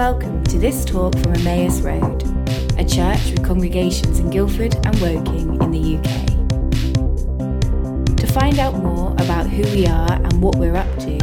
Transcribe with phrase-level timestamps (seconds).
[0.00, 2.22] welcome to this talk from Emmaus Road,
[2.78, 6.26] a church with congregations in Guildford and Woking in the UK.
[8.16, 11.18] To find out more about who we are and what we're up to,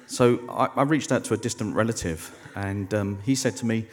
[0.08, 3.88] So I, I reached out to a distant relative, and um, he said to me,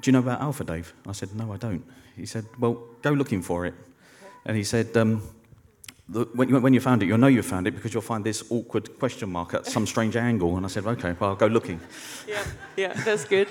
[0.00, 1.84] "Do you know about Alpha, Dave?" I said, "No, I don't."
[2.16, 3.74] He said, "Well, go looking for it."
[4.46, 5.22] And he said, um,
[6.08, 8.42] when, you, when you found it, you'll know you found it because you'll find this
[8.50, 10.56] awkward question mark at some strange angle.
[10.56, 11.80] And I said, okay, well, I'll go looking.
[12.26, 12.44] Yeah,
[12.76, 13.48] yeah, that's good.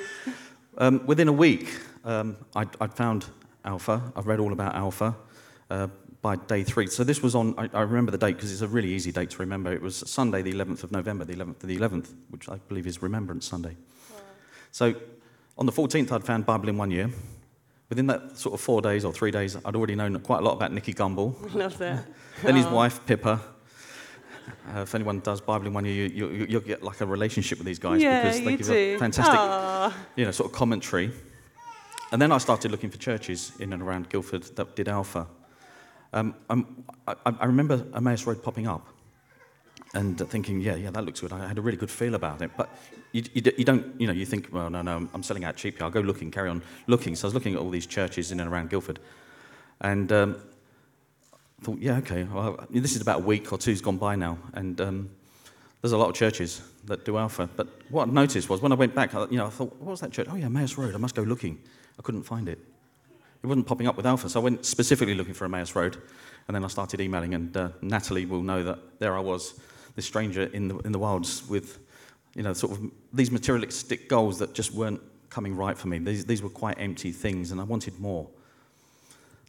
[0.78, 1.70] Um, within a week,
[2.04, 3.26] um, I'd, I'd, found
[3.64, 4.12] Alpha.
[4.16, 5.16] I've read all about Alpha
[5.70, 5.88] uh,
[6.22, 6.88] by day three.
[6.88, 9.30] So this was on, I, I remember the date because it's a really easy date
[9.32, 9.72] to remember.
[9.72, 12.88] It was Sunday, the 11th of November, the 11th of the 11th, which I believe
[12.88, 13.76] is Remembrance Sunday.
[14.12, 14.20] Wow.
[14.72, 14.96] So
[15.58, 17.12] on the 14th, I'd found Bible in one year.
[17.90, 20.54] Within that sort of four days or three days, I'd already known quite a lot
[20.54, 21.54] about Nicky Gumbel.
[21.56, 22.06] Love that.
[22.44, 23.40] then his wife, Pippa.
[24.74, 27.58] Uh, if anyone does Bible in one year, you, you, will get like a relationship
[27.58, 28.96] with these guys yeah, because they you give do.
[28.96, 29.94] a fantastic, Aww.
[30.16, 31.12] you know, sort of commentary.
[32.12, 35.28] And then I started looking for churches in and around Guildford that did Alpha.
[36.14, 38.88] Um, I, I remember Emmaus Road popping up
[39.94, 41.32] and thinking, yeah, yeah, that looks good.
[41.32, 42.52] I had a really good feel about it.
[42.58, 42.70] But
[43.14, 45.82] you, you, you, don't, you know, you think, well, no, no, I'm selling out cheaply.
[45.82, 47.16] I'll go looking, carry on looking.
[47.16, 49.00] So I was looking at all these churches in and around Guildford.
[49.82, 50.36] And um,
[51.62, 54.38] I thought, yeah, okay, well, this is about a week or two's gone by now.
[54.54, 55.10] And um,
[55.82, 57.50] there's a lot of churches that do Alpha.
[57.56, 60.02] But what I noticed was when I went back, you know, I thought, what was
[60.02, 60.28] that church?
[60.30, 60.94] Oh, yeah, Emmaus Road.
[60.94, 61.60] I must go looking.
[61.98, 62.60] I couldn't find it.
[63.44, 64.30] It wasn't popping up with Alpha.
[64.30, 65.98] So I went specifically looking for Emmaus Road.
[66.48, 67.34] And then I started emailing.
[67.34, 69.60] And uh, Natalie will know that there I was
[69.98, 71.80] this stranger in the, in the wilds with,
[72.36, 75.98] you know, sort of these materialistic goals that just weren't coming right for me.
[75.98, 78.30] These, these were quite empty things, and I wanted more.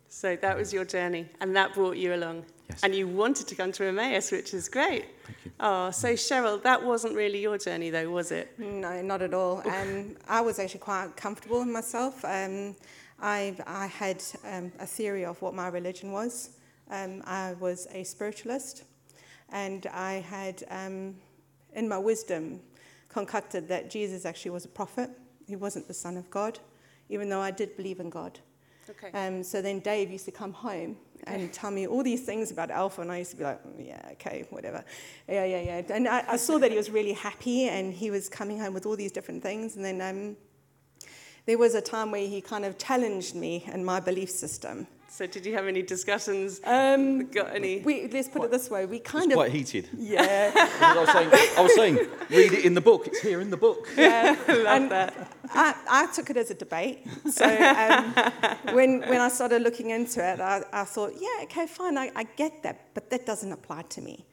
[0.08, 2.44] So that was your journey, and that brought you along.
[2.70, 2.80] Yes.
[2.82, 5.04] And you wanted to come to Emmaus, which is great.
[5.26, 5.52] Thank you.
[5.60, 8.58] Oh, so Cheryl, that wasn't really your journey, though, was it?
[8.58, 9.62] No, not at all.
[9.68, 12.24] Um, I was actually quite comfortable in myself.
[12.24, 12.74] Um,
[13.20, 16.50] I, I had um, a theory of what my religion was.
[16.90, 18.84] Um, I was a spiritualist.
[19.50, 21.16] And I had, um,
[21.72, 22.60] in my wisdom,
[23.08, 25.10] concocted that Jesus actually was a prophet.
[25.46, 26.58] He wasn't the Son of God,
[27.08, 28.38] even though I did believe in God.
[28.90, 29.10] Okay.
[29.12, 32.70] Um, so then Dave used to come home and tell me all these things about
[32.70, 34.84] Alpha, and I used to be like, mm, yeah, okay, whatever.
[35.28, 35.82] Yeah, yeah, yeah.
[35.94, 38.86] And I, I, saw that he was really happy and he was coming home with
[38.86, 39.76] all these different things.
[39.76, 40.36] And then um,
[41.44, 44.86] there was a time where he kind of challenged me and my belief system.
[45.10, 46.60] So, did you have any discussions?
[46.64, 47.80] Um, got any?
[47.80, 49.88] We, let's put it this way: we kind it's of quite heated.
[49.98, 50.52] Yeah.
[50.54, 51.96] I was saying, I was saying,
[52.30, 53.06] read it in the book.
[53.06, 53.88] It's here in the book.
[53.96, 55.32] Yeah, love and that.
[55.50, 57.06] I, I took it as a debate.
[57.30, 58.14] So um,
[58.74, 62.24] when when I started looking into it, I, I thought, yeah, okay, fine, I, I
[62.24, 64.26] get that, but that doesn't apply to me.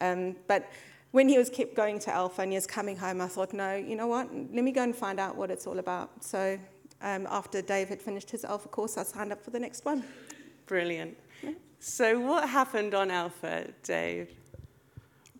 [0.00, 0.70] Um, but
[1.12, 3.76] when he was kept going to Alpha and he was coming home, I thought, no,
[3.76, 4.32] you know what?
[4.34, 6.24] Let me go and find out what it's all about.
[6.24, 6.58] So
[7.02, 10.04] um, after Dave had finished his Alpha course, I signed up for the next one.
[10.66, 11.16] Brilliant.
[11.80, 14.30] So, what happened on Alpha, Dave?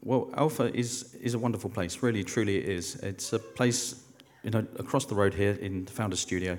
[0.02, 2.96] Well, Alpha is, is a wonderful place, really, truly it is.
[2.96, 4.02] It's a place
[4.42, 6.58] you know, across the road here in the Founders Studio.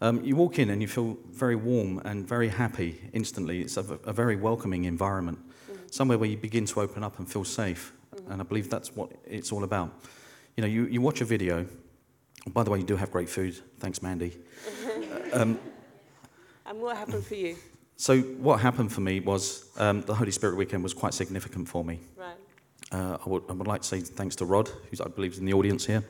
[0.00, 3.60] Um, you walk in and you feel very warm and very happy instantly.
[3.60, 5.86] It's a, a very welcoming environment, mm-hmm.
[5.92, 7.92] somewhere where you begin to open up and feel safe.
[8.16, 8.32] Mm-hmm.
[8.32, 9.92] And I believe that's what it's all about.
[10.56, 11.66] You know, you, you watch a video.
[12.52, 13.58] By the way, you do have great food.
[13.78, 14.36] Thanks, Mandy.
[15.32, 15.58] um,
[16.66, 17.56] and what happened for you?
[17.96, 21.84] So, what happened for me was um, the Holy Spirit weekend was quite significant for
[21.84, 22.00] me.
[22.16, 22.34] Right.
[22.92, 25.38] Uh, I, would, I would like to say thanks to Rod, who I believe is
[25.38, 26.04] in the audience here.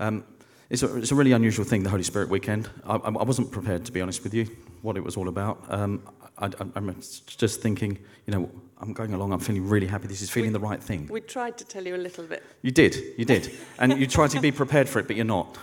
[0.00, 0.24] Um,
[0.68, 2.68] it's, a, it's a really unusual thing, the Holy Spirit weekend.
[2.84, 4.48] I, I, I wasn't prepared, to be honest with you,
[4.80, 5.64] what it was all about.
[5.68, 6.02] Um,
[6.42, 10.30] I, am just thinking, you know, I'm going along, I'm feeling really happy, this is
[10.30, 11.08] feeling we, the right thing.
[11.10, 12.42] We tried to tell you a little bit.
[12.62, 13.52] You did, you did.
[13.78, 15.56] and you tried to be prepared for it, but you're not.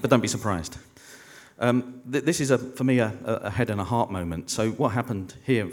[0.00, 0.78] But don't be surprised.
[1.58, 4.50] Um, th- this is, a, for me, a, a, head and a heart moment.
[4.50, 5.64] So, what happened here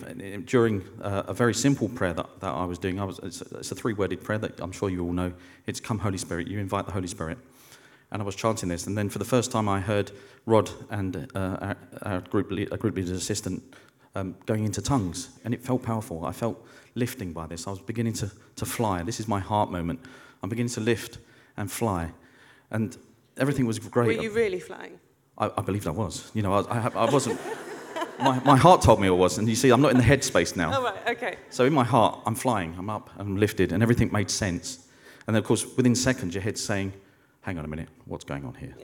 [0.46, 3.58] during uh, a very simple prayer that, that I was doing, I was, it's a,
[3.58, 5.34] it's a three worded prayer that I'm sure you all know.
[5.68, 6.48] It's Come, Holy Spirit.
[6.48, 7.38] You invite the Holy Spirit.
[8.14, 8.88] And I was chanting this.
[8.88, 10.12] And then, for the first time, I heard
[10.46, 13.62] Rod and uh, our, our, group, lead, group leader's assistant
[14.16, 15.30] um, going into tongues.
[15.44, 16.26] And it felt powerful.
[16.26, 16.66] I felt
[16.96, 17.68] lifting by this.
[17.68, 19.04] I was beginning to, to fly.
[19.04, 20.00] This is my heart moment.
[20.42, 21.18] I'm beginning to lift
[21.58, 22.12] and fly.
[22.72, 22.96] And
[23.38, 24.06] everything was great.
[24.18, 25.00] Were you really flying?
[25.38, 26.32] I, I believed I was.
[26.34, 27.40] You know, I, I, I wasn't.
[28.20, 30.56] my, my heart told me I was, and you see, I'm not in the headspace
[30.56, 30.72] now.
[30.78, 31.38] Oh, right, okay.
[31.50, 34.88] So in my heart, I'm flying, I'm up, I'm lifted, and everything made sense.
[35.26, 36.94] And then, of course, within seconds, your head's saying,
[37.44, 38.76] hang on a minute, what's going on here?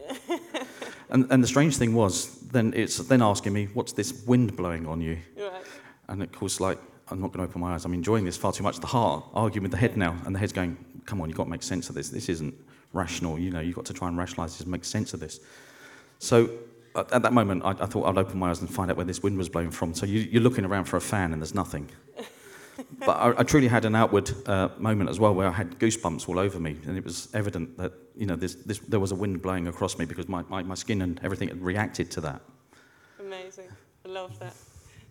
[1.10, 4.86] and, and the strange thing was, then it's then asking me, what's this wind blowing
[4.86, 5.18] on you?
[5.38, 5.64] Right.
[6.10, 6.78] And of course, like,
[7.08, 8.80] I'm not going to open my eyes, I'm enjoying this far too much.
[8.80, 11.46] The heart arguing with the head now, and the head's going, come on, you've got
[11.46, 12.10] to make sense of this.
[12.10, 12.54] This isn't
[12.94, 15.40] rational, you know, you've got to try and rationalize this, make sense of this.
[16.20, 16.50] So
[16.96, 19.24] at that moment, I, I, thought I'd open my eyes and find out where this
[19.24, 19.94] wind was blowing from.
[19.94, 21.90] So you, are looking around for a fan and there's nothing.
[23.00, 26.28] but I, I, truly had an outward uh, moment as well where I had goosebumps
[26.30, 29.16] all over me, and it was evident that you know this, this, there was a
[29.16, 32.42] wind blowing across me because my, my, my skin and everything had reacted to that.
[33.20, 33.70] Amazing.
[34.06, 34.54] I love that.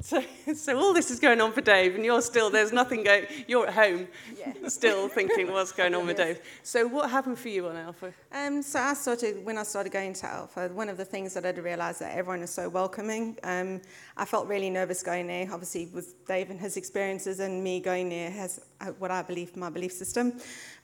[0.01, 0.23] So,
[0.55, 3.67] so all this is going on for Dave, and you're still, there's nothing going, you're
[3.67, 4.07] at home
[4.39, 4.53] yeah.
[4.69, 6.07] still thinking what's going on yes.
[6.07, 6.41] with Dave.
[6.63, 8.13] So what happened for you on Alpha?
[8.31, 11.45] Um, so I started, when I started going to Alpha, one of the things that
[11.45, 13.39] I'd realised that everyone is so welcoming.
[13.43, 13.81] Um,
[14.17, 18.09] I felt really nervous going there, obviously with Dave and his experiences, and me going
[18.09, 20.35] there has uh, what I believe, my belief system.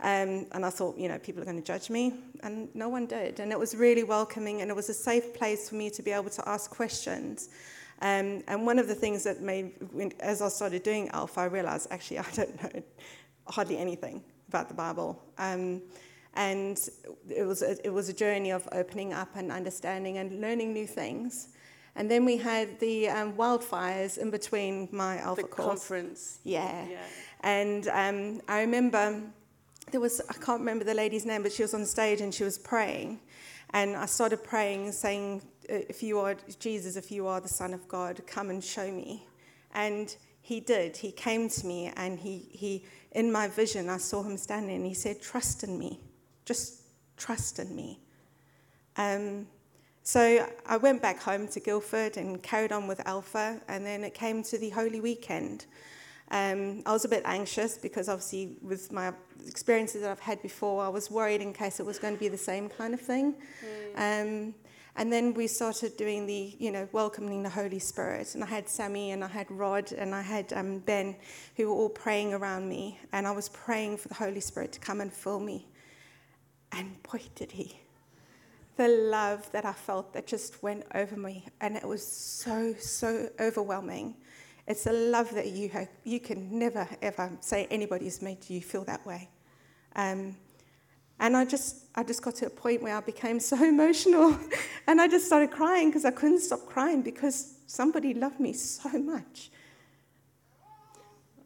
[0.01, 3.07] Um, and I thought, you know, people are going to judge me, and no one
[3.07, 3.39] did.
[3.39, 6.11] And it was really welcoming, and it was a safe place for me to be
[6.11, 7.49] able to ask questions.
[8.03, 9.73] Um, and one of the things that made,
[10.21, 12.83] as I started doing Alpha, I realized actually I don't know
[13.47, 15.23] hardly anything about the Bible.
[15.39, 15.83] Um,
[16.35, 16.79] and
[17.29, 20.87] it was, a, it was a journey of opening up and understanding and learning new
[20.87, 21.49] things.
[21.97, 25.67] And then we had the um, wildfires in between my Alpha the course.
[25.69, 26.41] conference.
[26.43, 26.89] Yeah.
[26.89, 26.99] yeah.
[27.43, 29.23] And um, I remember
[29.93, 32.43] there was, I can't remember the lady's name, but she was on stage and she
[32.43, 33.21] was praying.
[33.71, 37.87] And I started praying, saying if you are Jesus, if you are the Son of
[37.89, 39.27] God, come and show me.
[39.75, 40.97] And he did.
[40.97, 44.87] He came to me, and he, he in my vision, I saw him standing, and
[44.87, 46.01] he said, Trust in me.
[46.45, 46.83] Just
[47.17, 48.01] trust in me.
[48.97, 49.47] Um,
[50.03, 54.13] so I went back home to Guildford and carried on with Alpha, and then it
[54.13, 55.67] came to the Holy Weekend.
[56.31, 59.13] Um, I was a bit anxious because obviously, with my
[59.47, 62.29] experiences that I've had before, I was worried in case it was going to be
[62.29, 63.35] the same kind of thing.
[63.97, 64.49] Mm.
[64.49, 64.55] Um,
[64.97, 68.35] and then we started doing the, you know, welcoming the Holy Spirit.
[68.35, 71.17] And I had Sammy and I had Rod and I had um, Ben
[71.57, 73.01] who were all praying around me.
[73.13, 75.67] And I was praying for the Holy Spirit to come and fill me.
[76.71, 77.81] And boy, did he.
[78.77, 81.45] The love that I felt that just went over me.
[81.61, 84.15] And it was so, so overwhelming.
[84.69, 88.85] It's a love that you, have, you can never, ever say anybody's made you feel
[88.85, 89.29] that way.
[89.97, 90.37] Um,
[91.19, 94.39] and I just, I just got to a point where I became so emotional.
[94.87, 98.91] and I just started crying because I couldn't stop crying because somebody loved me so
[98.99, 99.51] much.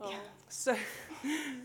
[0.00, 0.16] Oh, yeah.
[0.48, 0.76] So,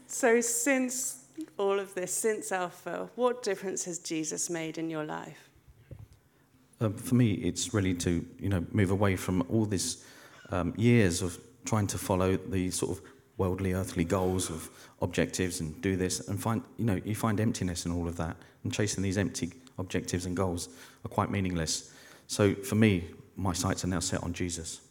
[0.08, 1.24] so since
[1.58, 5.50] all of this, since Alpha, what difference has Jesus made in your life?
[6.82, 10.04] Uh, for me, it's really to you know move away from all this
[10.52, 13.04] um, years of trying to follow the sort of
[13.38, 14.70] worldly, earthly goals of
[15.02, 18.36] objectives and do this and find, you know, you find emptiness in all of that.
[18.64, 20.70] And chasing these empty objectives and goals
[21.04, 21.94] are quite meaningless.
[22.28, 24.82] So for me, my sights are now set on Jesus.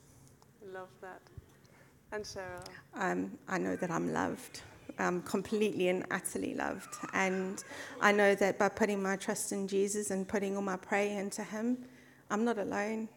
[0.72, 1.20] Love that.
[2.10, 2.64] And Cheryl?
[2.94, 4.60] Um, I know that I'm loved.
[4.98, 6.94] I'm completely and utterly loved.
[7.14, 7.62] And
[8.00, 11.42] I know that by putting my trust in Jesus and putting all my prayer into
[11.42, 11.78] Him,
[12.30, 13.08] I'm not alone.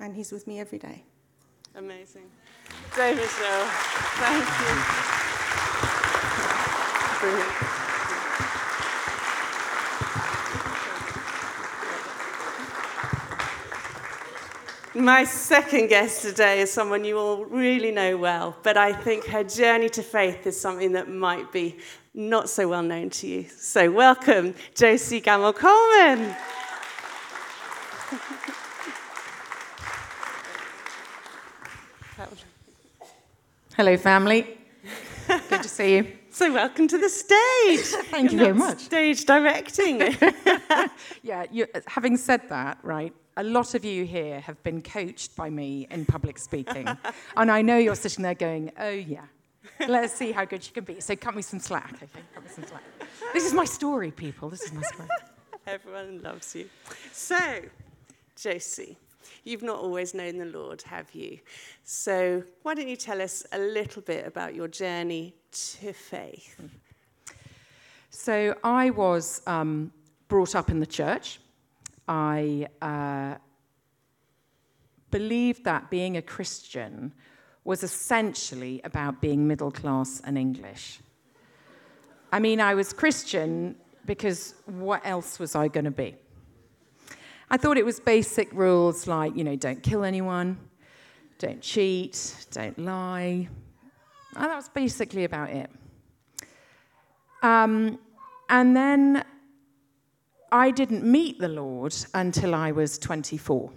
[0.00, 1.04] And He's with me every day.
[1.74, 2.30] Amazing.
[2.94, 3.66] David Cheryl,
[4.18, 4.48] thank you.
[14.94, 19.42] My second guest today is someone you all really know well, but I think her
[19.42, 21.78] journey to faith is something that might be
[22.12, 23.48] not so well known to you.
[23.48, 26.36] So, welcome, Josie Gamble Coleman.
[33.74, 34.58] Hello, family.
[35.26, 36.12] Good to see you.
[36.34, 38.04] So, welcome to the stage.
[38.10, 38.78] Thank you very much.
[38.78, 40.00] Stage directing.
[41.22, 45.36] Yeah, you, uh, having said that, right, a lot of you here have been coached
[45.36, 46.88] by me in public speaking.
[47.36, 49.26] and I know you're sitting there going, oh, yeah,
[49.86, 51.00] let's see how good she can be.
[51.00, 52.22] So cut me some slack, okay?
[52.34, 52.82] Cut me some slack.
[53.34, 54.48] This is my story, people.
[54.48, 55.08] This is my story.
[55.66, 56.70] Everyone loves you.
[57.12, 57.38] So,
[58.36, 58.96] Josie,
[59.44, 61.38] you've not always known the Lord, have you?
[61.84, 66.60] So, why don't you tell us a little bit about your journey to faith?
[68.14, 69.90] So I was um,
[70.28, 71.40] brought up in the church.
[72.06, 73.36] I uh,
[75.10, 77.14] believed that being a Christian
[77.64, 81.00] was essentially about being middle class and English.
[82.30, 86.14] I mean, I was Christian because what else was I going to be?
[87.52, 90.58] I thought it was basic rules like, you know, don't kill anyone,
[91.36, 93.46] don't cheat, don't lie.
[94.34, 95.70] And that was basically about it.
[97.42, 97.98] Um,
[98.48, 99.22] and then
[100.50, 103.70] I didn't meet the Lord until I was 24.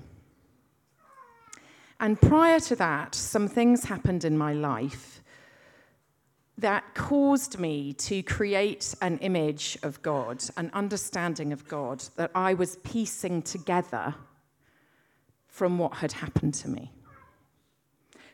[1.99, 5.14] And prior to that, some things happened in my life
[6.57, 12.53] that caused me to create an image of God, an understanding of God that I
[12.53, 14.15] was piecing together
[15.47, 16.91] from what had happened to me.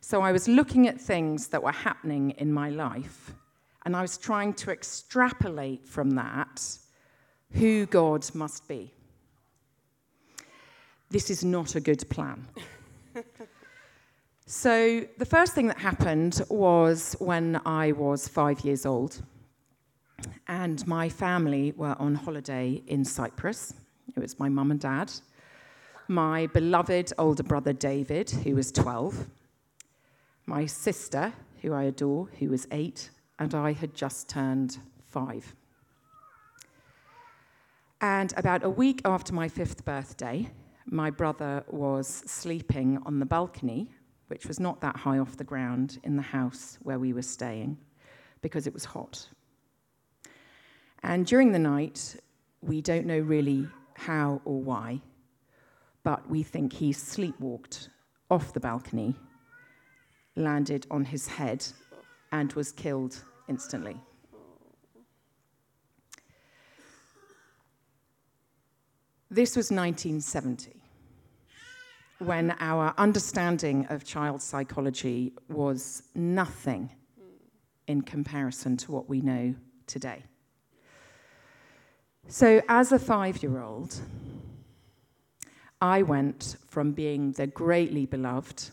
[0.01, 3.33] So I was looking at things that were happening in my life,
[3.85, 6.77] and I was trying to extrapolate from that
[7.51, 8.91] who God must be.
[11.09, 12.47] This is not a good plan.
[14.53, 19.21] so, the first thing that happened was when I was five years old,
[20.45, 23.73] and my family were on holiday in Cyprus.
[24.13, 25.09] It was my mum and dad,
[26.09, 29.25] my beloved older brother David, who was 12,
[30.47, 31.31] my sister,
[31.61, 35.55] who I adore, who was eight, and I had just turned five.
[38.01, 40.51] And about a week after my fifth birthday,
[40.85, 43.87] my brother was sleeping on the balcony,
[44.31, 47.77] which was not that high off the ground in the house where we were staying,
[48.41, 49.27] because it was hot.
[51.03, 52.15] And during the night,
[52.61, 55.01] we don't know really how or why,
[56.03, 57.89] but we think he sleepwalked
[58.29, 59.15] off the balcony,
[60.37, 61.65] landed on his head,
[62.31, 63.97] and was killed instantly.
[69.29, 70.80] This was 1970,
[72.21, 76.87] when our understanding of child psychology was nothing
[77.87, 79.55] in comparison to what we know
[79.87, 80.23] today.
[82.27, 83.99] So, as a five year old,
[85.81, 88.69] I went from being the greatly beloved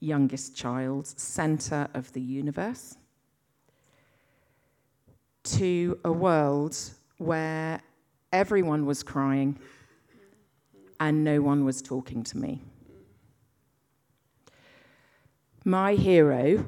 [0.00, 2.98] youngest child, center of the universe,
[5.44, 6.76] to a world
[7.16, 7.80] where
[8.30, 9.58] everyone was crying
[11.00, 12.62] and no one was talking to me.
[15.66, 16.66] My hero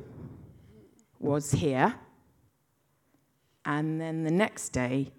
[1.18, 1.94] was here,
[3.66, 5.12] and then the next day,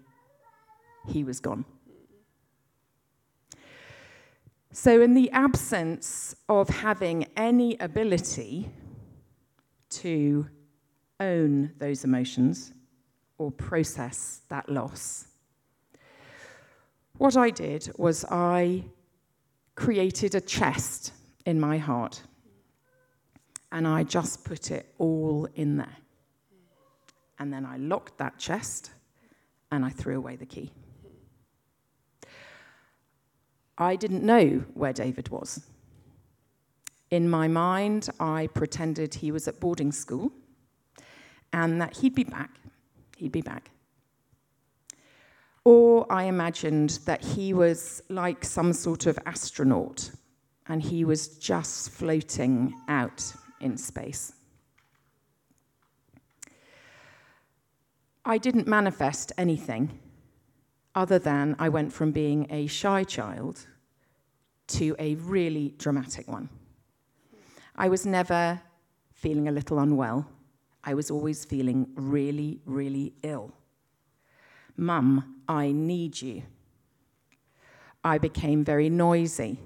[1.06, 1.64] he was gone.
[4.72, 8.68] So, in the absence of having any ability
[9.90, 10.48] to
[11.20, 12.72] own those emotions
[13.38, 15.28] or process that loss,
[17.16, 18.86] what I did was I
[19.76, 21.12] created a chest
[21.46, 22.22] in my heart
[23.70, 25.96] and I just put it all in there.
[27.38, 28.90] And then I locked that chest
[29.70, 30.72] and I threw away the key.
[33.76, 35.60] I didn't know where David was.
[37.10, 40.32] In my mind, I pretended he was at boarding school
[41.52, 42.50] and that he'd be back.
[43.16, 43.70] He'd be back.
[45.64, 50.10] Or I imagined that he was like some sort of astronaut
[50.66, 54.32] and he was just floating out in space.
[58.24, 59.98] I didn't manifest anything
[60.94, 63.66] other than I went from being a shy child
[64.68, 66.48] to a really dramatic one.
[67.74, 68.60] I was never
[69.12, 70.26] feeling a little unwell.
[70.84, 73.52] I was always feeling really, really ill.
[74.76, 76.42] Mum, I need you.
[78.04, 79.58] I became very noisy.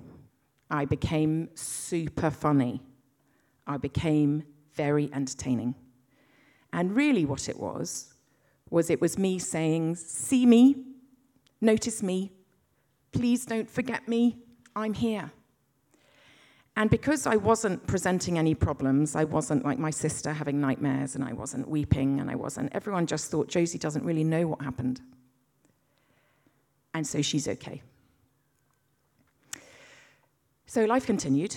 [0.71, 2.81] I became super funny.
[3.66, 5.75] I became very entertaining.
[6.73, 8.14] And really, what it was,
[8.71, 10.76] was it was me saying, See me,
[11.61, 12.33] notice me,
[13.12, 14.38] please don't forget me,
[14.75, 15.33] I'm here.
[16.75, 21.23] And because I wasn't presenting any problems, I wasn't like my sister having nightmares, and
[21.23, 25.02] I wasn't weeping, and I wasn't, everyone just thought Josie doesn't really know what happened.
[26.95, 27.83] And so she's okay.
[30.66, 31.54] So life continued,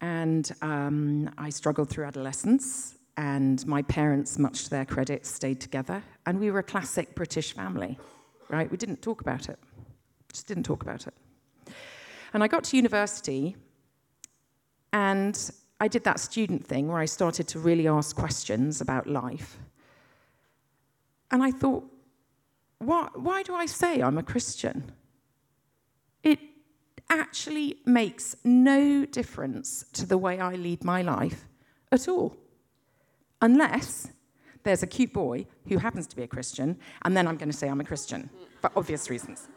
[0.00, 6.02] and um, I struggled through adolescence, and my parents, much to their credit, stayed together,
[6.26, 7.98] and we were a classic British family,
[8.48, 8.70] right?
[8.70, 9.58] We didn't talk about it,
[10.32, 11.14] just didn't talk about it.
[12.32, 13.56] And I got to university,
[14.92, 19.58] and I did that student thing where I started to really ask questions about life.
[21.30, 21.84] And I thought,
[22.78, 24.92] why, why do I say I'm a Christian?
[27.10, 31.44] Actually makes no difference to the way I lead my life
[31.90, 32.36] at all.
[33.42, 34.10] Unless
[34.62, 37.56] there's a cute boy who happens to be a Christian, and then I'm going to
[37.56, 39.48] say I'm a Christian for obvious reasons.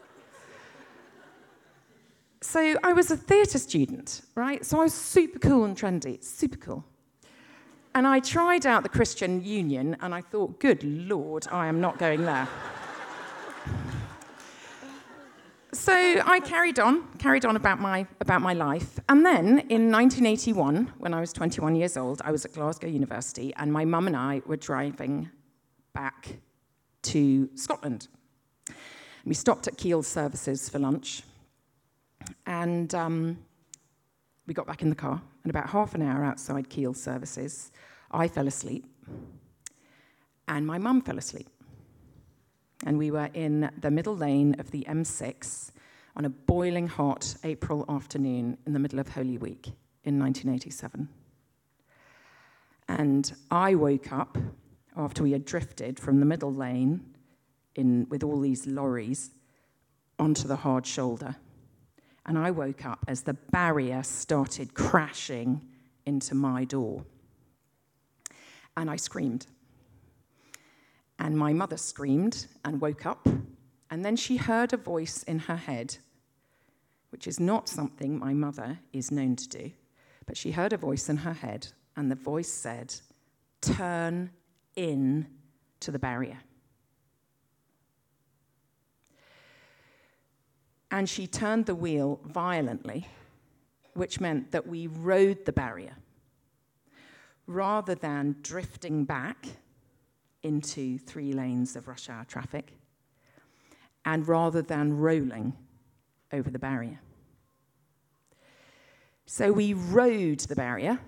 [2.40, 4.66] So I was a theatre student, right?
[4.66, 6.84] So I was super cool and trendy, super cool.
[7.94, 11.98] And I tried out the Christian Union, and I thought, good Lord, I am not
[11.98, 12.48] going there.
[15.74, 18.98] So I carried on, carried on about my, about my life.
[19.08, 23.52] And then in 1981, when I was 21 years old, I was at Glasgow University,
[23.56, 25.30] and my mum and I were driving
[25.92, 26.38] back
[27.02, 28.08] to Scotland.
[29.24, 31.22] We stopped at Keele Services for lunch.
[32.46, 33.38] And um,
[34.46, 37.70] we got back in the car, and about half an hour outside Keele services,
[38.10, 38.86] I fell asleep,
[40.48, 41.48] and my mum fell asleep.
[42.84, 45.70] And we were in the middle lane of the M6
[46.16, 49.66] on a boiling hot April afternoon in the middle of Holy Week
[50.04, 51.08] in 1987.
[52.88, 54.36] And I woke up
[54.96, 57.14] after we had drifted from the middle lane
[57.74, 59.30] in, with all these lorries
[60.18, 61.36] onto the hard shoulder.
[62.26, 65.62] And I woke up as the barrier started crashing
[66.06, 67.04] into my door.
[68.76, 69.46] And I screamed.
[71.18, 73.26] And my mother screamed and woke up.
[73.90, 75.96] And then she heard a voice in her head,
[77.10, 79.70] which is not something my mother is known to do.
[80.26, 82.94] But she heard a voice in her head, and the voice said,
[83.60, 84.30] Turn
[84.74, 85.26] in
[85.80, 86.38] to the barrier.
[90.94, 93.08] and she turned the wheel violently,
[93.94, 95.96] which meant that we rode the barrier
[97.48, 99.48] rather than drifting back
[100.44, 102.74] into three lanes of rush hour traffic,
[104.04, 105.54] and rather than rolling
[106.32, 107.00] over the barrier.
[109.26, 111.00] So we rode the barrier,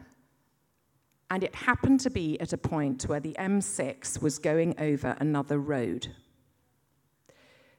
[1.31, 5.59] and it happened to be at a point where the M6 was going over another
[5.59, 6.09] road.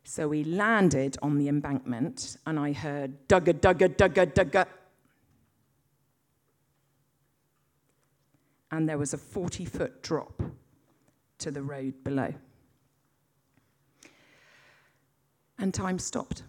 [0.03, 4.65] So we landed on the embankment, and I heard dugga, dugga, dugga, dugga.
[8.71, 10.41] And there was a 40 foot drop
[11.39, 12.33] to the road below.
[15.59, 16.43] And time stopped.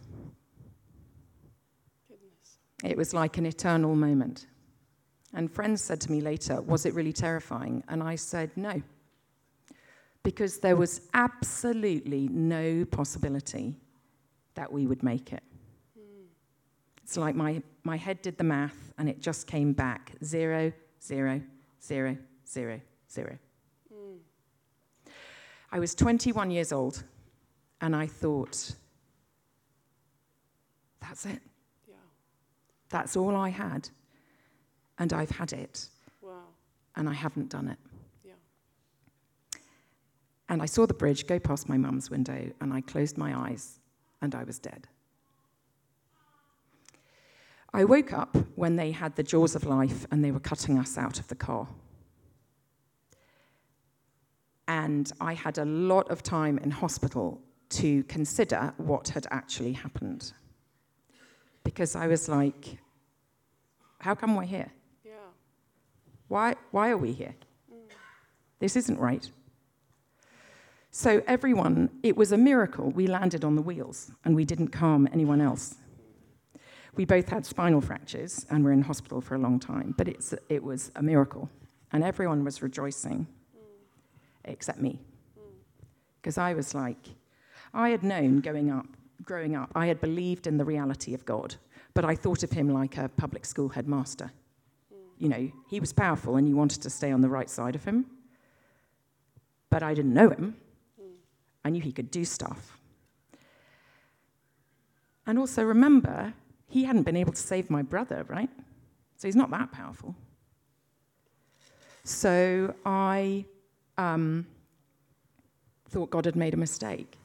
[2.08, 2.58] Goodness.
[2.84, 4.46] It was like an eternal moment.
[5.34, 7.82] And friends said to me later, Was it really terrifying?
[7.88, 8.82] And I said, No
[10.28, 13.74] because there was absolutely no possibility
[14.54, 15.42] that we would make it.
[17.02, 20.70] It's like my, my head did the math and it just came back zero,
[21.02, 21.40] zero,
[21.82, 22.78] zero, zero,
[23.10, 23.38] zero.
[25.70, 27.04] I was 21 years old
[27.80, 28.74] and I thought,
[31.00, 31.40] that's it.
[31.88, 31.94] Yeah.
[32.88, 33.88] That's all I had.
[34.98, 35.88] And I've had it.
[36.20, 36.42] Wow.
[36.96, 37.78] And I haven't done it.
[40.48, 43.80] And I saw the bridge go past my mum's window, and I closed my eyes,
[44.22, 44.88] and I was dead.
[47.74, 50.96] I woke up when they had the jaws of life and they were cutting us
[50.96, 51.68] out of the car.
[54.68, 60.32] And I had a lot of time in hospital to consider what had actually happened.
[61.64, 62.78] Because I was like,
[63.98, 64.70] how come we're here?
[65.04, 65.12] Yeah.
[66.28, 67.34] Why, why are we here?
[67.72, 67.90] Mm.
[68.60, 69.28] This isn't right.
[70.90, 75.08] So, everyone, it was a miracle we landed on the wheels and we didn't calm
[75.12, 75.76] anyone else.
[76.94, 80.34] We both had spinal fractures and were in hospital for a long time, but it's,
[80.48, 81.48] it was a miracle.
[81.92, 83.26] And everyone was rejoicing,
[84.50, 85.00] except me.
[86.20, 87.08] Because I was like,
[87.72, 88.86] I had known going up,
[89.24, 91.56] growing up, I had believed in the reality of God,
[91.94, 94.32] but I thought of him like a public school headmaster.
[95.18, 97.84] You know, he was powerful and you wanted to stay on the right side of
[97.84, 98.06] him,
[99.70, 100.56] but I didn't know him.
[101.64, 102.78] I knew he could do stuff.
[105.26, 106.32] And also remember,
[106.68, 108.48] he hadn't been able to save my brother, right?
[109.16, 110.14] So he's not that powerful.
[112.04, 113.44] So I
[113.98, 114.46] um,
[115.90, 117.18] thought God had made a mistake.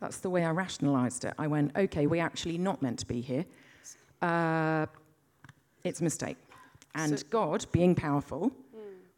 [0.00, 1.34] That's the way I rationalized it.
[1.38, 3.44] I went, okay, we're actually not meant to be here.
[4.22, 4.86] Uh,
[5.84, 6.36] it's a mistake.
[6.94, 8.52] And So- God, being powerful,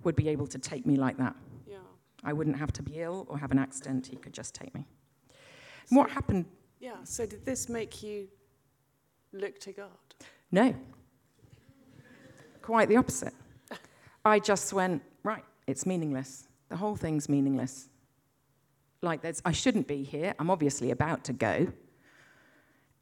[0.05, 1.37] would be able to take me like that.
[1.64, 1.77] Yeah.
[2.25, 4.09] I wouldn't have to be ill or have an accident.
[4.09, 4.85] He could just take me.
[5.88, 6.44] And what happened?
[6.81, 6.96] Yeah.
[7.05, 8.27] So did this make you
[9.33, 9.88] look to God?
[10.51, 10.75] No.
[12.62, 13.33] Quite the opposite.
[14.25, 16.46] I just went, right, it's meaningless.
[16.68, 17.88] The whole thing's meaningless.
[19.00, 20.35] Like, there's, I shouldn't be here.
[20.38, 21.66] I'm obviously about to go.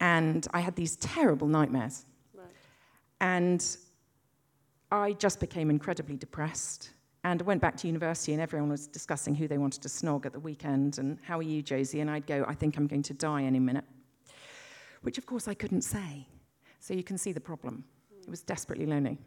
[0.01, 2.07] And I had these terrible nightmares.
[2.33, 2.47] Right.
[3.21, 3.77] And
[4.91, 6.91] I just became incredibly depressed.
[7.23, 10.25] And I went back to university, and everyone was discussing who they wanted to snog
[10.25, 10.99] at the weekend.
[10.99, 12.01] And how are you, Josie?
[12.01, 13.85] And I'd go, I think I'm going to die any minute.
[15.03, 16.27] Which, of course, I couldn't say.
[16.79, 17.85] So you can see the problem.
[18.23, 19.19] It was desperately lonely.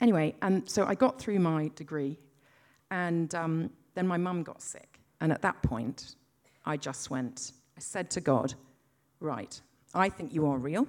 [0.00, 2.18] Anyway, and so I got through my degree,
[2.90, 5.00] and um, then my mum got sick.
[5.20, 6.16] And at that point,
[6.64, 8.54] I just went, I said to God,
[9.18, 9.58] Right,
[9.94, 10.86] I think you are real.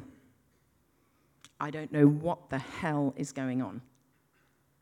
[1.60, 3.82] I don't know what the hell is going on.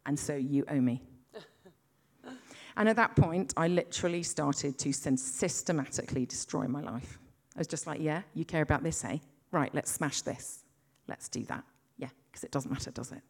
[0.06, 1.02] And so you owe me.
[2.78, 7.20] and at that point, I literally started to systematically destroy my life.
[7.56, 9.20] I was just like, yeah, you care about this, eh?
[9.52, 10.64] Right, let's smash this.
[11.08, 11.64] Let's do that.
[11.98, 13.22] Yeah, because it doesn't matter, does it?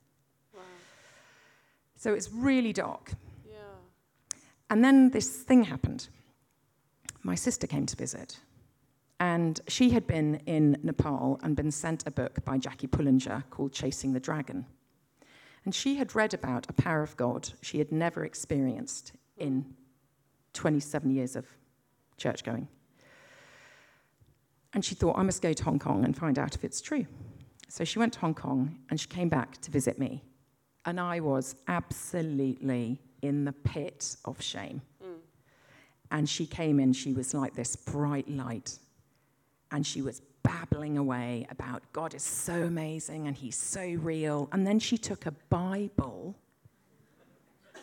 [0.56, 0.62] Wow.
[1.98, 3.12] So it's really dark.
[4.69, 6.10] And then this thing happened.
[7.23, 8.39] My sister came to visit,
[9.19, 13.73] and she had been in Nepal and been sent a book by Jackie Pullinger called
[13.73, 14.65] Chasing the Dragon.
[15.63, 19.65] And she had read about a power of God she had never experienced in
[20.54, 21.45] 27 years of
[22.17, 22.67] church going.
[24.73, 27.06] And she thought, I must go to Hong Kong and find out if it's true.
[27.69, 30.23] So she went to Hong Kong and she came back to visit me.
[30.86, 34.82] And I was absolutely in the pit of shame.
[35.04, 35.17] Mm.
[36.12, 38.78] And she came in, she was like this bright light.
[39.71, 44.47] And she was babbling away about God is so amazing and he's so real.
[44.51, 46.36] And then she took a Bible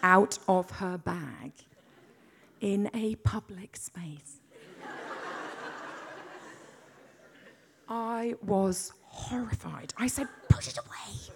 [0.03, 1.53] out of her bag
[2.61, 4.40] in a public space.
[7.88, 9.92] I was horrified.
[9.99, 11.35] I said, Put it away.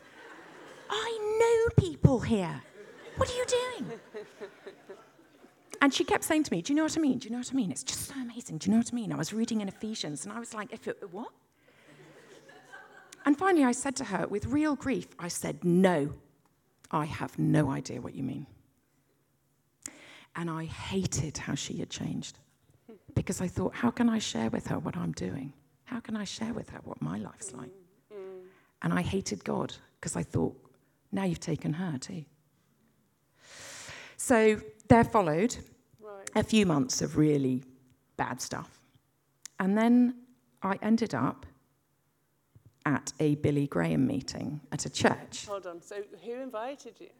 [0.88, 2.62] I know people here.
[3.16, 3.92] What are you doing?
[5.82, 7.18] And she kept saying to me, Do you know what I mean?
[7.18, 7.70] Do you know what I mean?
[7.70, 8.58] It's just so amazing.
[8.58, 9.12] Do you know what I mean?
[9.12, 11.28] I was reading in Ephesians and I was like, if it, what?
[13.24, 16.14] And finally I said to her, with real grief, I said, No,
[16.90, 18.46] I have no idea what you mean.
[20.34, 22.38] And I hated how she had changed
[23.14, 25.52] because I thought, how can I share with her what I'm doing?
[25.84, 27.70] How can I share with her what my life's like?
[28.82, 30.54] And I hated God because I thought,
[31.10, 32.24] now you've taken her too.
[34.26, 35.56] So there followed
[36.00, 36.28] Right.
[36.34, 37.62] a few months of really
[38.16, 38.80] bad stuff.
[39.60, 40.16] And then
[40.64, 41.46] I ended up
[42.84, 45.46] at a Billy Graham meeting at a church.
[45.46, 45.80] Hold on.
[45.80, 47.10] So who invited you?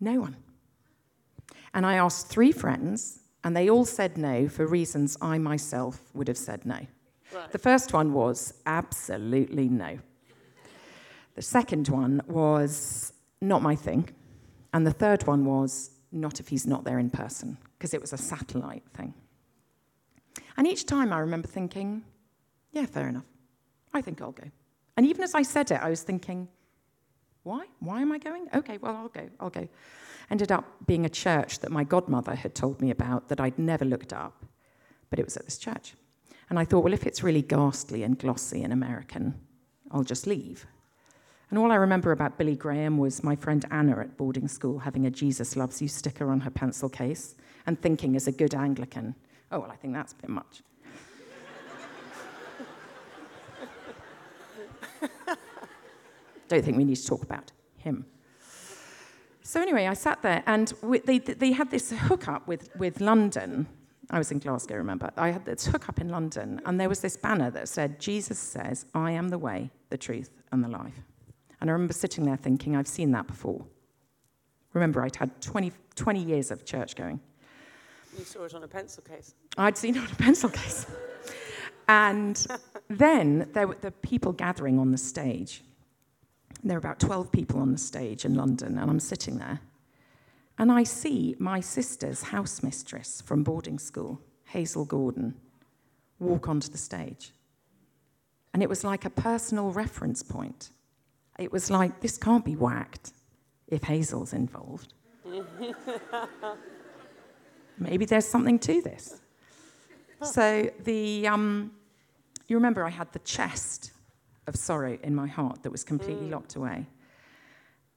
[0.00, 0.36] No one.
[1.72, 6.28] And I asked three friends, and they all said no for reasons I myself would
[6.28, 6.80] have said no.
[7.34, 7.50] Right.
[7.50, 9.98] The first one was absolutely no.
[11.36, 14.10] The second one was not my thing.
[14.74, 18.12] And the third one was not if he's not there in person, because it was
[18.12, 19.14] a satellite thing.
[20.56, 22.02] And each time I remember thinking,
[22.72, 23.24] yeah, fair enough.
[23.94, 24.50] I think I'll go.
[24.96, 26.48] And even as I said it, I was thinking,
[27.42, 27.66] why?
[27.80, 28.48] Why am I going?
[28.54, 29.28] Okay, well, I'll go.
[29.40, 29.68] I'll go.
[30.30, 33.84] Ended up being a church that my godmother had told me about that I'd never
[33.84, 34.44] looked up,
[35.10, 35.94] but it was at this church.
[36.48, 39.34] And I thought, well, if it's really ghastly and glossy and American,
[39.90, 40.66] I'll just leave.
[41.52, 45.04] And all I remember about Billy Graham was my friend Anna at boarding school having
[45.04, 47.34] a Jesus Loves You sticker on her pencil case
[47.66, 49.14] and thinking, as a good Anglican,
[49.50, 50.62] oh, well, I think that's a bit much.
[56.48, 58.06] Don't think we need to talk about him.
[59.42, 63.66] So anyway, I sat there, and we, they, they had this hookup with, with London.
[64.08, 65.10] I was in Glasgow, remember?
[65.18, 68.86] I had this hookup in London, and there was this banner that said, Jesus says,
[68.94, 71.11] I am the way, the truth, and the life.
[71.62, 73.64] And I remember sitting there thinking, I've seen that before.
[74.72, 77.20] Remember, I'd had 20, 20 years of church going.
[78.18, 79.36] You saw it on a pencil case.
[79.56, 80.86] I'd seen it on a pencil case.
[81.86, 82.44] And
[82.88, 85.62] then there were the people gathering on the stage.
[86.64, 89.60] There were about 12 people on the stage in London, and I'm sitting there.
[90.58, 95.36] And I see my sister's house mistress from boarding school, Hazel Gordon,
[96.18, 97.30] walk onto the stage.
[98.52, 100.72] And it was like a personal reference point.
[101.38, 103.12] It was like, this can't be whacked
[103.68, 104.94] if Hazel's involved.
[107.78, 109.20] Maybe there's something to this.
[110.22, 111.72] So the, um,
[112.46, 113.92] you remember I had the chest
[114.46, 116.32] of sorrow in my heart that was completely mm.
[116.32, 116.86] locked away.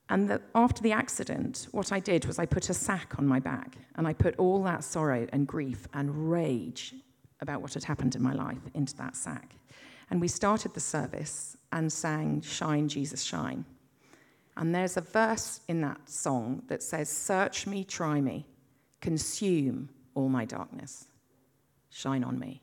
[0.09, 3.39] And the, after the accident, what I did was I put a sack on my
[3.39, 6.93] back and I put all that sorrow and grief and rage
[7.41, 9.55] about what had happened in my life into that sack.
[10.09, 13.65] And we started the service and sang Shine, Jesus, Shine.
[14.57, 18.47] And there's a verse in that song that says, Search me, try me,
[19.01, 21.07] consume all my darkness,
[21.89, 22.61] shine on me.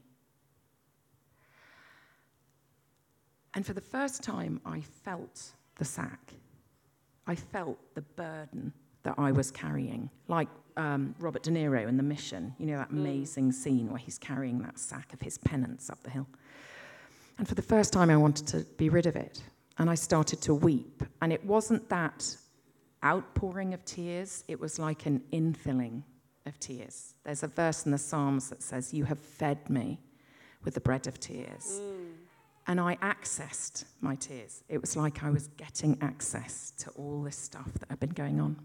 [3.55, 6.33] And for the first time, I felt the sack.
[7.27, 8.73] I felt the burden
[9.03, 10.49] that I was carrying, like
[10.79, 12.99] um, Robert De Niro in The Mission, you know, that mm.
[12.99, 16.27] amazing scene where he's carrying that sack of his penance up the hill.
[17.39, 19.43] And for the first time, I wanted to be rid of it.
[19.79, 21.03] And I started to weep.
[21.21, 22.37] And it wasn't that
[23.05, 26.03] outpouring of tears, it was like an infilling
[26.47, 27.15] of tears.
[27.25, 30.01] There's a verse in the Psalms that says, You have fed me
[30.65, 31.81] with the bread of tears.
[31.83, 32.13] Mm.
[32.69, 34.63] And I accessed my tears.
[34.69, 38.41] It was like I was getting access to all this stuff that had been going
[38.41, 38.57] on.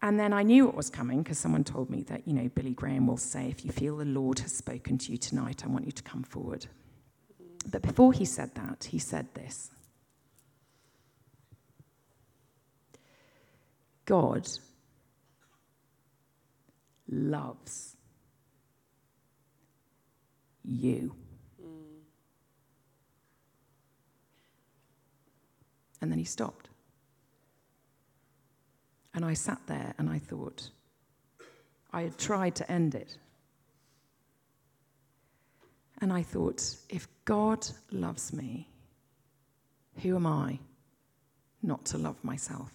[0.00, 2.72] And then I knew what was coming because someone told me that, you know, Billy
[2.72, 5.86] Graham will say, if you feel the Lord has spoken to you tonight, I want
[5.86, 6.66] you to come forward.
[7.70, 9.70] But before he said that, he said this
[14.04, 14.48] God
[17.10, 17.96] loves
[20.64, 21.14] you.
[21.60, 21.66] Mm.
[26.00, 26.67] And then he stopped.
[29.18, 30.70] And I sat there and I thought,
[31.92, 33.18] I had tried to end it.
[36.00, 38.68] And I thought, if God loves me,
[40.02, 40.60] who am I
[41.64, 42.70] not to love myself?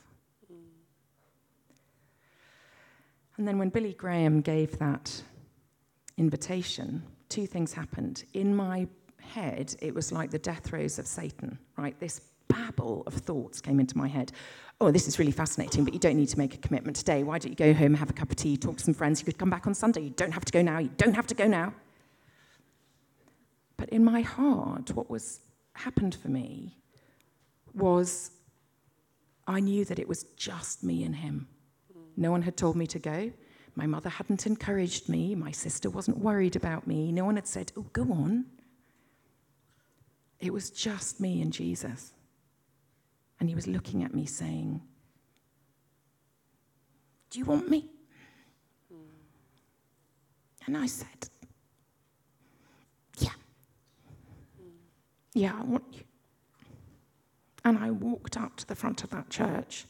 [3.37, 5.23] And then when Billy Graham gave that
[6.17, 8.25] invitation, two things happened.
[8.33, 8.85] In my
[9.21, 11.97] head, it was like the death throes of Satan, right?
[12.01, 14.31] This babble of thoughts came into my head.
[14.81, 17.23] Oh, this is really fascinating, but you don't need to make a commitment today.
[17.23, 19.21] Why don't you go home, have a cup of tea, talk to some friends?
[19.21, 20.01] You could come back on Sunday.
[20.01, 20.79] You don't have to go now.
[20.79, 21.73] You don't have to go now.
[23.77, 25.41] But in my heart, what was
[25.73, 26.77] happened for me
[27.73, 28.31] was
[29.47, 31.47] I knew that it was just me and him.
[32.15, 33.31] No one had told me to go.
[33.75, 35.33] My mother hadn't encouraged me.
[35.33, 37.11] My sister wasn't worried about me.
[37.11, 38.45] No one had said, Oh, go on.
[40.39, 42.11] It was just me and Jesus.
[43.43, 44.79] And he was looking at me saying,
[47.29, 47.89] Do you want me?
[50.65, 51.27] And I said,
[53.17, 53.33] Yeah.
[55.33, 56.03] Yeah, I want you.
[57.65, 59.87] And I walked up to the front of that church,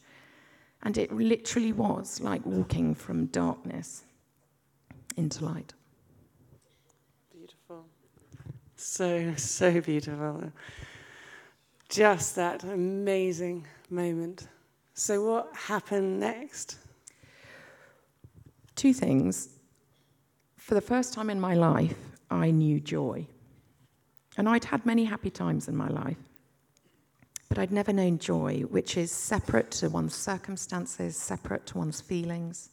[0.82, 4.02] and it literally was like walking from darkness
[5.16, 5.74] into light.
[7.32, 7.84] Beautiful.
[8.74, 10.50] So, so beautiful
[11.88, 14.48] just that amazing moment.
[14.94, 16.78] So, what happened next?
[18.74, 19.48] Two things.
[20.56, 21.96] For the first time in my life,
[22.30, 23.26] I knew joy.
[24.36, 26.16] And I'd had many happy times in my life,
[27.48, 32.70] but I'd never known joy, which is separate to one's circumstances, separate to one's feelings.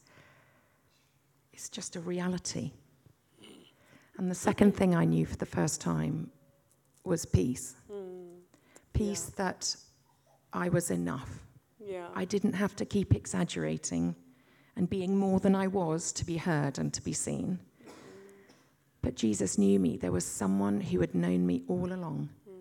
[1.54, 2.71] It's just a reality.
[4.17, 6.32] And the second thing I knew for the first time
[7.04, 7.76] was peace.
[7.91, 8.00] Mm
[9.01, 9.43] peace yeah.
[9.43, 9.75] that
[10.53, 11.39] I was enough.
[11.79, 12.07] Yeah.
[12.15, 14.15] I didn't have to keep exaggerating
[14.75, 17.59] and being more than I was to be heard and to be seen.
[19.01, 19.97] But Jesus knew me.
[19.97, 22.53] There was someone who had known me all along mm.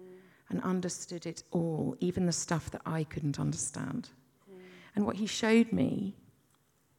[0.48, 4.08] and understood it all, even the stuff that I couldn't understand.
[4.50, 4.56] Mm.
[4.96, 6.16] And what he showed me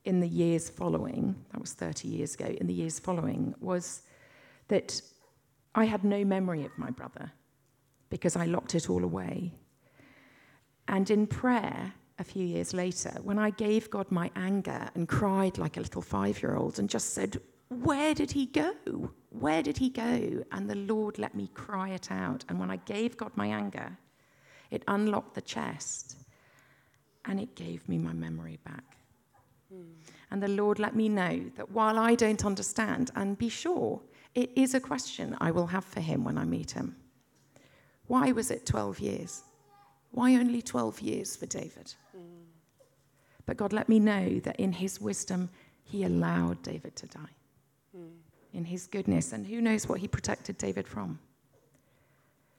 [0.06, 4.04] in the years following, that was 30 years ago, in the years following, was
[4.68, 5.02] that
[5.74, 7.32] I had no memory of my brother
[8.12, 9.54] because I locked it all away.
[10.88, 15.58] And in prayer, a few years later, when I gave God my anger and cried
[15.58, 18.74] like a little five year old and just said, Where did he go?
[19.30, 20.44] Where did he go?
[20.52, 22.46] And the Lord let me cry it out.
[22.48, 23.98] And when I gave God my anger,
[24.70, 26.18] it unlocked the chest
[27.26, 28.98] and it gave me my memory back.
[29.74, 29.86] Mm.
[30.32, 34.02] And the Lord let me know that while I don't understand, and be sure,
[34.34, 36.96] it is a question I will have for him when I meet him.
[38.12, 39.44] Why was it 12 years?
[40.12, 41.94] Why only 12 years for David?
[42.14, 42.44] Mm.
[43.46, 45.50] But God let me know that in his wisdom,
[45.86, 47.34] he allowed David to die.
[47.98, 48.10] Mm.
[48.54, 49.32] In his goodness.
[49.32, 51.20] And who knows what he protected David from.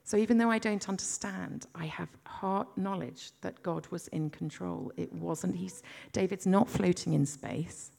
[0.03, 4.91] So even though I don't understand, I have heart knowledge that God was in control.
[4.97, 7.91] It wasn't, he's, David's not floating in space.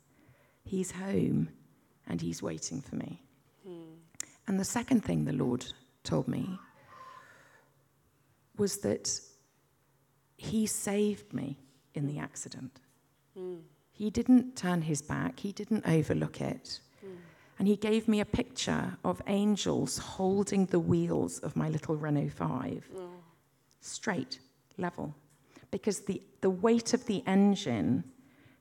[0.65, 1.51] He's home
[2.09, 3.23] and he's waiting for me.
[3.65, 3.95] Mm.
[4.49, 5.65] And the second thing the Lord
[6.03, 6.59] told me
[8.57, 9.21] was that
[10.37, 11.59] he saved me
[11.95, 12.81] in the accident.
[13.39, 13.61] Mm.
[13.93, 16.81] He didn't turn his back, he didn't overlook it.
[17.05, 17.17] Mm.
[17.59, 22.31] And he gave me a picture of angels holding the wheels of my little Renault
[22.31, 23.09] 5 oh.
[23.81, 24.41] straight,
[24.77, 25.15] level.
[25.71, 28.05] Because the, the weight of the engine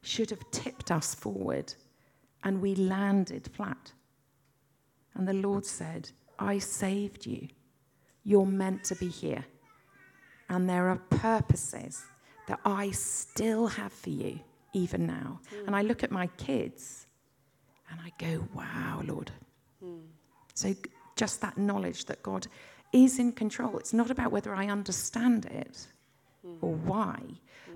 [0.02, 1.74] should have tipped us forward
[2.44, 3.94] and we landed flat.
[5.16, 7.48] And the Lord said, I saved you.
[8.24, 9.46] You're meant to be here.
[10.54, 12.06] And there are purposes
[12.48, 14.40] that I still have for you,
[14.74, 15.40] even now.
[15.52, 15.68] Mm.
[15.68, 17.08] And I look at my kids
[17.90, 19.32] and I go, wow, Lord.
[19.84, 20.02] Mm.
[20.54, 20.76] So
[21.16, 22.46] just that knowledge that God
[22.92, 23.80] is in control.
[23.80, 25.88] It's not about whether I understand it
[26.46, 26.58] mm.
[26.62, 27.20] or why,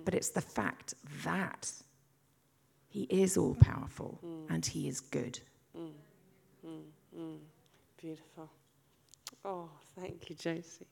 [0.06, 1.72] but it's the fact that
[2.90, 5.40] He is all powerful and He is good.
[8.00, 8.52] Beautiful.
[9.44, 10.86] Oh, thank you, Josie.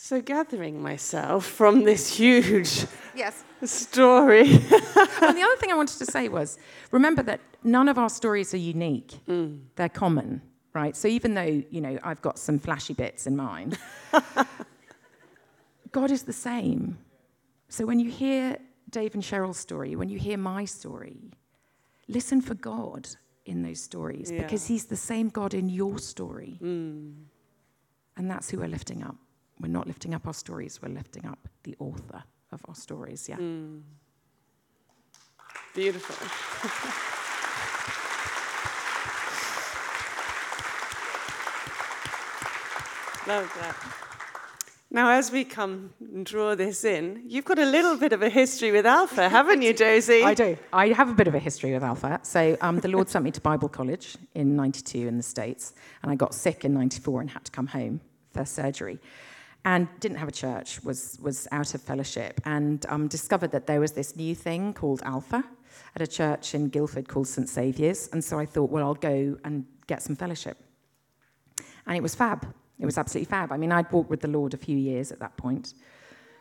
[0.00, 3.42] So, gathering myself from this huge yes.
[3.64, 4.42] story.
[4.48, 6.56] and the other thing I wanted to say was
[6.92, 9.58] remember that none of our stories are unique, mm.
[9.74, 10.40] they're common,
[10.72, 10.94] right?
[10.94, 13.76] So, even though, you know, I've got some flashy bits in mine,
[15.90, 16.96] God is the same.
[17.68, 18.56] So, when you hear
[18.90, 21.32] Dave and Cheryl's story, when you hear my story,
[22.06, 23.08] listen for God
[23.46, 24.42] in those stories yeah.
[24.42, 26.60] because He's the same God in your story.
[26.62, 27.14] Mm.
[28.16, 29.16] And that's who we're lifting up.
[29.60, 33.36] We're not lifting up our stories, we're lifting up the author of our stories, yeah.
[33.36, 33.82] Mm.
[35.74, 36.16] Beautiful.
[43.28, 43.76] Love that.
[44.90, 48.30] Now, as we come and draw this in, you've got a little bit of a
[48.30, 50.22] history with Alpha, haven't you, Josie?
[50.24, 50.56] I do.
[50.72, 52.20] I have a bit of a history with Alpha.
[52.22, 56.10] So, um, the Lord sent me to Bible college in 92 in the States, and
[56.10, 58.00] I got sick in 94 and had to come home
[58.32, 58.98] for surgery
[59.64, 63.80] and didn't have a church, was, was out of fellowship, and um, discovered that there
[63.80, 65.44] was this new thing called Alpha
[65.94, 67.48] at a church in Guildford called St.
[67.48, 68.08] Saviour's.
[68.12, 70.56] And so I thought, well, I'll go and get some fellowship.
[71.86, 72.46] And it was fab.
[72.78, 73.50] It was absolutely fab.
[73.52, 75.74] I mean, I'd walked with the Lord a few years at that point.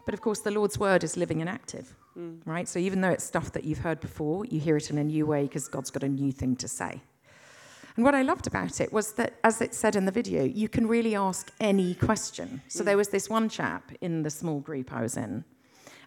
[0.06, 2.40] But of course, the Lord's word is living and active, mm.
[2.46, 2.68] right?
[2.68, 5.26] So even though it's stuff that you've heard before, you hear it in a new
[5.26, 7.02] way because God's got a new thing to say.
[7.98, 10.70] And what I loved about it was that, as it said in the video, you
[10.70, 12.62] can really ask any question.
[12.68, 15.44] So there was this one chap in the small group I was in,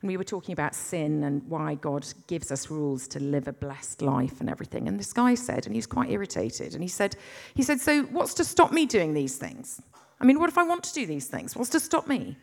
[0.01, 3.53] and we were talking about sin and why God gives us rules to live a
[3.53, 4.87] blessed life and everything.
[4.87, 7.17] And this guy said, and he was quite irritated, and he said,
[7.55, 9.83] he said, So what's to stop me doing these things?
[10.21, 11.57] I mean, what if I want to do these things?
[11.57, 12.37] What's to stop me?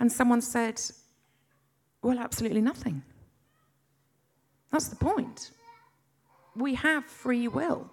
[0.00, 0.82] And someone said,
[2.02, 3.04] Well, absolutely nothing.
[4.72, 5.52] That's the point
[6.56, 7.90] we have free will.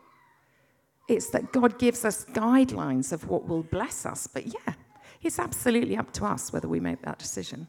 [1.08, 4.28] It's that God gives us guidelines of what will bless us.
[4.28, 4.74] But yeah,
[5.22, 7.68] it's absolutely up to us whether we make that decision.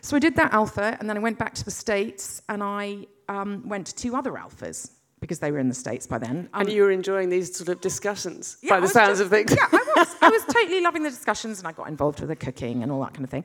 [0.00, 3.06] So I did that alpha, and then I went back to the States and I
[3.28, 6.48] um, went to two other alphas because they were in the States by then.
[6.52, 9.30] Um, and you were enjoying these sort of discussions yeah, by the sounds just, of
[9.30, 9.50] things.
[9.50, 10.16] Yeah, I was.
[10.20, 13.00] I was totally loving the discussions, and I got involved with the cooking and all
[13.00, 13.44] that kind of thing.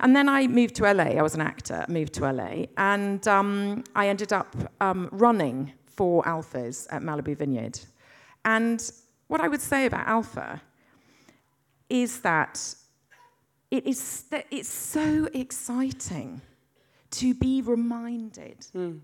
[0.00, 1.04] And then I moved to LA.
[1.04, 6.22] I was an actor, moved to LA, and um, I ended up um, running four
[6.24, 7.80] Alphas at Malibu Vineyard.
[8.44, 8.90] And
[9.28, 10.62] what I would say about Alpha
[11.88, 12.74] is that
[13.70, 16.40] it is that it's so exciting
[17.10, 19.00] to be reminded mm.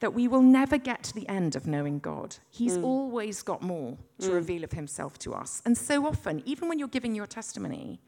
[0.00, 2.36] that we will never get to the end of knowing God.
[2.50, 2.84] He's mm.
[2.84, 4.34] always got more to mm.
[4.34, 5.62] reveal of himself to us.
[5.64, 8.00] And so often, even when you're giving your testimony,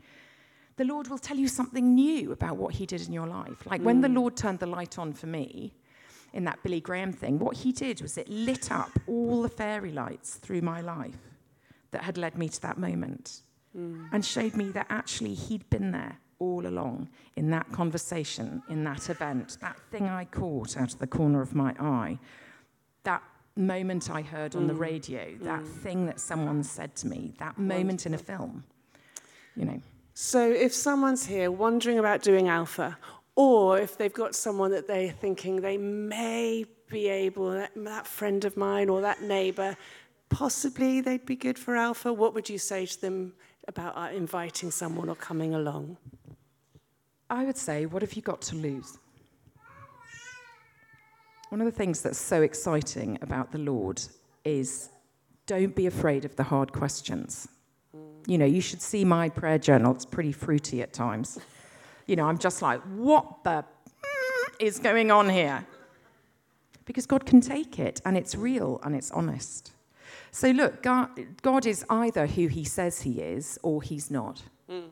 [0.76, 3.66] the Lord will tell you something new about what He did in your life.
[3.66, 3.84] Like mm.
[3.84, 4.16] when the mm.
[4.16, 5.74] Lord turned the light on for me
[6.32, 9.92] in that Billy Graham thing, what He did was it lit up all the fairy
[9.92, 11.18] lights through my life
[11.90, 13.42] that had led me to that moment
[13.76, 14.08] mm.
[14.12, 19.08] and showed me that actually He'd been there all along in that conversation, in that
[19.10, 22.18] event, that thing I caught out of the corner of my eye,
[23.04, 23.22] that
[23.54, 24.68] moment I heard on mm.
[24.68, 25.68] the radio, that mm.
[25.68, 28.64] thing that someone said to me, that moment in a film,
[29.54, 29.80] you know.
[30.14, 32.98] So, if someone's here wondering about doing alpha,
[33.34, 38.56] or if they've got someone that they're thinking they may be able, that, friend of
[38.56, 39.74] mine or that neighbor,
[40.28, 43.32] possibly they'd be good for alpha, what would you say to them
[43.68, 45.96] about uh, inviting someone or coming along?
[47.30, 48.98] I would say, what have you got to lose?
[51.48, 54.02] One of the things that's so exciting about the Lord
[54.44, 54.90] is
[55.46, 57.48] don't be afraid of the hard questions.
[58.26, 61.38] You know, you should see my prayer journal, it's pretty fruity at times.
[62.06, 63.64] You know, I'm just like, what the
[64.60, 65.66] is going on here?
[66.84, 69.72] Because God can take it and it's real and it's honest.
[70.30, 71.10] So, look, God,
[71.42, 74.42] God is either who he says he is or he's not.
[74.70, 74.88] Mm.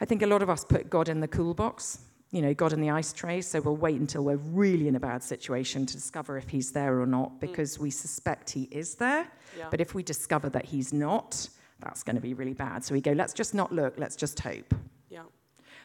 [0.00, 2.00] I think a lot of us put God in the cool box
[2.32, 5.00] you know, God in the ice tray, so we'll wait until we're really in a
[5.00, 7.40] bad situation to discover if he's there or not mm.
[7.40, 7.82] because mm.
[7.82, 9.28] we suspect he is there.
[9.56, 9.68] Yeah.
[9.70, 11.48] But if we discover that he's not,
[11.80, 12.84] that's going to be really bad.
[12.84, 14.74] So we go, let's just not look, let's just hope.
[15.10, 15.24] Yeah.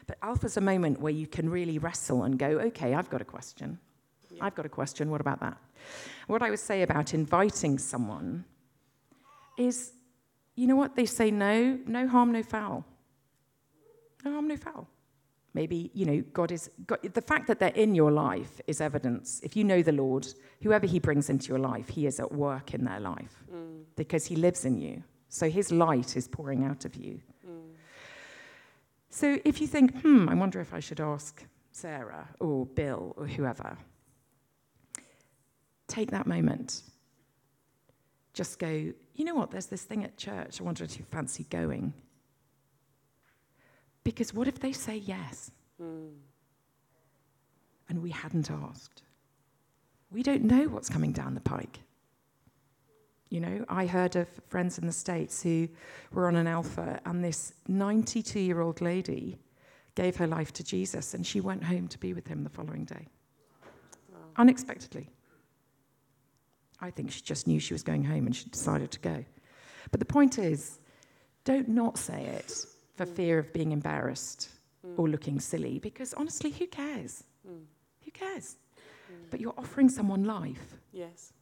[0.06, 3.26] But Alpha's a moment where you can really wrestle and go, okay, I've got a
[3.26, 3.78] question.
[4.30, 4.46] Yeah.
[4.46, 5.10] I've got a question.
[5.10, 5.58] What about that?
[6.28, 8.46] What I would say about inviting someone
[9.58, 9.92] is,
[10.56, 10.96] you know what?
[10.96, 12.86] They say no, no harm, no foul.
[14.24, 14.88] No harm, no foul.
[15.58, 19.40] Maybe, you know, God is, God, the fact that they're in your life is evidence.
[19.42, 20.24] If you know the Lord,
[20.62, 23.82] whoever He brings into your life, He is at work in their life mm.
[23.96, 25.02] because He lives in you.
[25.28, 27.20] So His light is pouring out of you.
[27.44, 27.70] Mm.
[29.10, 33.26] So if you think, hmm, I wonder if I should ask Sarah or Bill or
[33.26, 33.76] whoever,
[35.88, 36.82] take that moment.
[38.32, 40.60] Just go, you know what, there's this thing at church.
[40.60, 41.94] I wonder if you fancy going.
[44.08, 45.50] Because what if they say yes?
[45.78, 46.14] Mm.
[47.90, 49.02] And we hadn't asked?
[50.10, 51.80] We don't know what's coming down the pike.
[53.28, 55.68] You know, I heard of friends in the States who
[56.10, 59.36] were on an alpha, and this 92 year old lady
[59.94, 62.86] gave her life to Jesus, and she went home to be with him the following
[62.86, 63.08] day.
[64.10, 64.20] Wow.
[64.38, 65.10] Unexpectedly.
[66.80, 69.22] I think she just knew she was going home and she decided to go.
[69.90, 70.78] But the point is,
[71.44, 72.64] don't not say it
[72.98, 74.48] for fear of being embarrassed
[74.84, 74.98] mm.
[74.98, 77.22] or looking silly, because honestly, who cares?
[77.48, 77.62] Mm.
[78.04, 78.56] Who cares?
[78.76, 79.30] Mm.
[79.30, 80.76] But you're offering someone life.
[80.92, 81.32] Yes.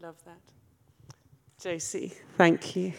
[0.00, 0.38] Love that.
[1.60, 2.92] Josie, thank you.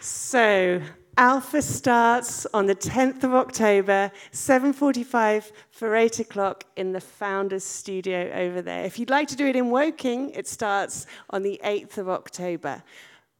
[0.00, 0.82] So,
[1.18, 8.30] Alpha starts on the 10th of October, 7.45 for 8 o'clock in the Founders Studio
[8.32, 8.84] over there.
[8.84, 12.84] If you'd like to do it in Woking, it starts on the 8th of October.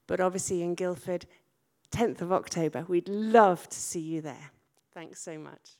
[0.08, 1.26] But obviously in Guildford,
[1.92, 2.84] 10th of October.
[2.88, 4.50] We'd love to see you there.
[4.92, 5.77] Thanks so much.